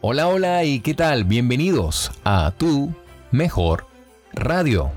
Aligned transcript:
Hola, 0.00 0.28
hola 0.28 0.62
y 0.62 0.78
¿qué 0.78 0.94
tal? 0.94 1.24
Bienvenidos 1.24 2.12
a 2.22 2.52
Tu 2.56 2.94
Mejor 3.32 3.88
Radio. 4.32 4.92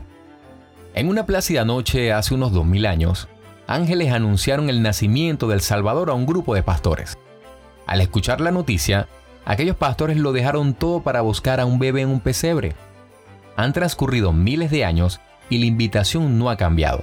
En 0.94 1.10
una 1.10 1.26
plácida 1.26 1.66
noche 1.66 2.14
hace 2.14 2.36
unos 2.36 2.52
2000 2.52 2.86
años, 2.86 3.28
ángeles 3.66 4.14
anunciaron 4.14 4.70
el 4.70 4.84
nacimiento 4.84 5.48
del 5.48 5.62
Salvador 5.62 6.12
a 6.12 6.14
un 6.14 6.28
grupo 6.28 6.54
de 6.54 6.62
pastores. 6.62 7.18
Al 7.88 8.00
escuchar 8.00 8.42
la 8.42 8.52
noticia, 8.52 9.08
aquellos 9.44 9.76
pastores 9.76 10.18
lo 10.18 10.34
dejaron 10.34 10.76
todo 10.76 11.02
para 11.02 11.22
buscar 11.22 11.60
a 11.60 11.66
un 11.66 11.80
bebé 11.80 12.02
en 12.02 12.10
un 12.10 12.20
pesebre. 12.20 12.76
Han 13.56 13.74
transcurrido 13.74 14.34
miles 14.34 14.70
de 14.70 14.86
años 14.86 15.20
y 15.50 15.58
la 15.58 15.66
invitación 15.66 16.38
no 16.38 16.52
ha 16.52 16.58
cambiado. 16.58 17.02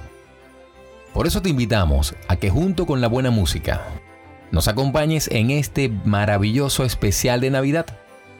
Por 1.13 1.27
eso 1.27 1.41
te 1.41 1.49
invitamos 1.49 2.15
a 2.29 2.37
que 2.37 2.49
junto 2.49 2.85
con 2.85 3.01
la 3.01 3.09
buena 3.09 3.29
música, 3.29 3.81
nos 4.51 4.67
acompañes 4.67 5.29
en 5.31 5.51
este 5.51 5.89
maravilloso 5.89 6.83
especial 6.83 7.41
de 7.41 7.51
Navidad, 7.51 7.85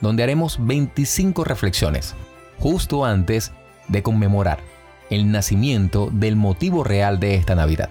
donde 0.02 0.24
haremos 0.24 0.58
25 0.66 1.44
reflexiones, 1.44 2.16
justo 2.60 3.06
antes 3.06 3.52
de 3.88 4.04
conmemorar 4.04 4.60
el 5.10 5.32
nacimiento 5.32 6.10
del 6.12 6.36
motivo 6.36 6.84
real 6.84 7.20
de 7.20 7.36
esta 7.36 7.56
Navidad. 7.56 7.90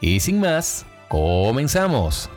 Y 0.00 0.20
sin 0.20 0.40
más, 0.40 0.86
comenzamos. 1.08 2.30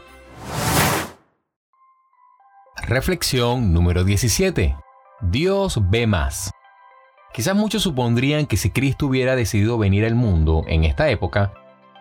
Reflexión 2.82 3.74
número 3.74 4.04
17. 4.04 4.76
Dios 5.22 5.80
ve 5.90 6.08
más. 6.08 6.52
Quizás 7.34 7.56
muchos 7.56 7.84
supondrían 7.84 8.48
que 8.48 8.58
si 8.58 8.72
Cristo 8.72 9.08
hubiera 9.08 9.36
decidido 9.36 9.78
venir 9.78 10.06
al 10.06 10.16
mundo 10.16 10.64
en 10.68 10.84
esta 10.84 11.10
época, 11.10 11.54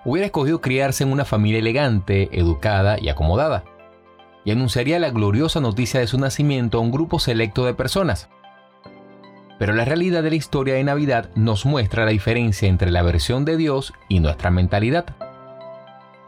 hubiera 0.04 0.26
escogido 0.26 0.60
criarse 0.60 1.04
en 1.04 1.12
una 1.12 1.24
familia 1.24 1.58
elegante, 1.58 2.28
educada 2.32 2.98
y 3.00 3.08
acomodada, 3.08 3.64
y 4.44 4.50
anunciaría 4.50 4.98
la 4.98 5.10
gloriosa 5.10 5.60
noticia 5.60 6.00
de 6.00 6.06
su 6.06 6.18
nacimiento 6.18 6.78
a 6.78 6.80
un 6.80 6.90
grupo 6.90 7.18
selecto 7.18 7.64
de 7.64 7.74
personas. 7.74 8.28
Pero 9.58 9.72
la 9.72 9.84
realidad 9.84 10.22
de 10.22 10.30
la 10.30 10.36
historia 10.36 10.74
de 10.74 10.84
Navidad 10.84 11.30
nos 11.34 11.66
muestra 11.66 12.04
la 12.04 12.12
diferencia 12.12 12.68
entre 12.68 12.90
la 12.90 13.02
versión 13.02 13.44
de 13.44 13.56
Dios 13.56 13.92
y 14.08 14.20
nuestra 14.20 14.50
mentalidad. 14.50 15.16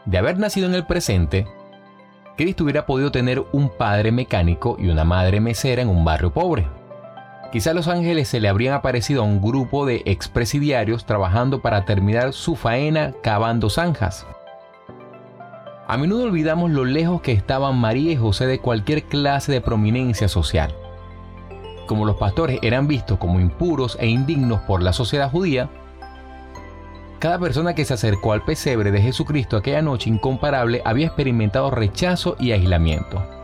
De 0.05 0.17
haber 0.17 0.37
nacido 0.37 0.67
en 0.67 0.75
el 0.75 0.85
presente, 0.85 1.47
Cristo 2.35 2.65
hubiera 2.65 2.85
podido 2.85 3.11
tener 3.11 3.43
un 3.53 3.69
padre 3.69 4.11
mecánico 4.11 4.75
y 4.79 4.89
una 4.89 5.05
madre 5.05 5.39
mesera 5.39 5.81
en 5.81 5.89
un 5.89 6.03
barrio 6.03 6.33
pobre 6.33 6.67
Quizá 7.51 7.73
los 7.73 7.89
ángeles 7.89 8.29
se 8.29 8.39
le 8.39 8.47
habrían 8.47 8.73
aparecido 8.73 9.21
a 9.21 9.25
un 9.25 9.41
grupo 9.41 9.85
de 9.85 10.03
expresidiarios 10.05 11.05
trabajando 11.05 11.61
para 11.61 11.83
terminar 11.83 12.31
su 12.31 12.55
faena 12.55 13.13
cavando 13.21 13.69
zanjas. 13.69 14.25
A 15.85 15.97
menudo 15.97 16.23
olvidamos 16.23 16.71
lo 16.71 16.85
lejos 16.85 17.21
que 17.21 17.33
estaban 17.33 17.77
María 17.77 18.13
y 18.13 18.15
José 18.15 18.47
de 18.47 18.59
cualquier 18.59 19.03
clase 19.03 19.51
de 19.51 19.59
prominencia 19.59 20.29
social. 20.29 20.73
Como 21.87 22.05
los 22.05 22.15
pastores 22.15 22.57
eran 22.61 22.87
vistos 22.87 23.17
como 23.17 23.41
impuros 23.41 23.97
e 23.99 24.07
indignos 24.07 24.61
por 24.61 24.81
la 24.81 24.93
sociedad 24.93 25.29
judía, 25.29 25.69
cada 27.19 27.37
persona 27.37 27.75
que 27.75 27.83
se 27.83 27.93
acercó 27.93 28.31
al 28.31 28.45
pesebre 28.45 28.91
de 28.91 29.01
Jesucristo 29.01 29.57
aquella 29.57 29.81
noche 29.81 30.09
incomparable 30.09 30.81
había 30.85 31.07
experimentado 31.07 31.69
rechazo 31.69 32.37
y 32.39 32.53
aislamiento. 32.53 33.40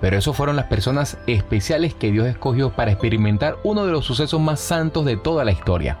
Pero 0.00 0.18
esos 0.18 0.36
fueron 0.36 0.56
las 0.56 0.66
personas 0.66 1.18
especiales 1.26 1.94
que 1.94 2.10
Dios 2.10 2.26
escogió 2.26 2.70
para 2.70 2.90
experimentar 2.90 3.56
uno 3.64 3.86
de 3.86 3.92
los 3.92 4.04
sucesos 4.04 4.40
más 4.40 4.60
santos 4.60 5.04
de 5.04 5.16
toda 5.16 5.44
la 5.44 5.52
historia. 5.52 5.98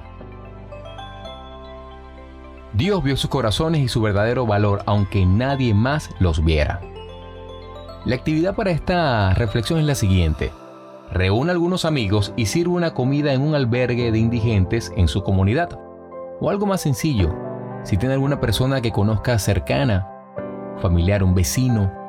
Dios 2.74 3.04
vio 3.04 3.16
sus 3.16 3.30
corazones 3.30 3.80
y 3.80 3.88
su 3.88 4.02
verdadero 4.02 4.46
valor 4.46 4.82
aunque 4.86 5.24
nadie 5.24 5.74
más 5.74 6.10
los 6.18 6.44
viera. 6.44 6.80
La 8.04 8.16
actividad 8.16 8.54
para 8.54 8.72
esta 8.72 9.32
reflexión 9.34 9.78
es 9.78 9.86
la 9.86 9.94
siguiente. 9.94 10.52
Reúna 11.12 11.52
algunos 11.52 11.84
amigos 11.84 12.34
y 12.36 12.46
sirva 12.46 12.74
una 12.74 12.92
comida 12.92 13.32
en 13.32 13.42
un 13.42 13.54
albergue 13.54 14.10
de 14.10 14.18
indigentes 14.18 14.92
en 14.96 15.06
su 15.06 15.22
comunidad. 15.22 15.78
O 16.40 16.50
algo 16.50 16.66
más 16.66 16.80
sencillo, 16.80 17.32
si 17.84 17.96
tiene 17.96 18.14
alguna 18.14 18.40
persona 18.40 18.80
que 18.80 18.90
conozca 18.90 19.38
cercana, 19.38 20.08
familiar, 20.80 21.22
un 21.22 21.34
vecino, 21.34 22.03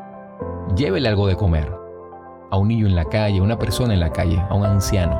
llévele 0.75 1.09
algo 1.09 1.27
de 1.27 1.35
comer 1.35 1.71
a 2.51 2.57
un 2.57 2.67
niño 2.67 2.87
en 2.87 2.95
la 2.95 3.05
calle, 3.05 3.39
a 3.39 3.43
una 3.43 3.59
persona 3.59 3.93
en 3.93 3.99
la 3.99 4.11
calle, 4.11 4.39
a 4.49 4.53
un 4.53 4.65
anciano. 4.65 5.19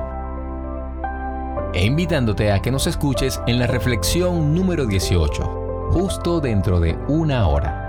E 1.73 1.85
invitándote 1.85 2.51
a 2.51 2.61
que 2.61 2.71
nos 2.71 2.87
escuches 2.87 3.41
en 3.47 3.59
la 3.59 3.67
reflexión 3.67 4.55
número 4.55 4.85
18, 4.85 5.89
justo 5.91 6.39
dentro 6.39 6.79
de 6.79 6.97
una 7.07 7.47
hora. 7.47 7.84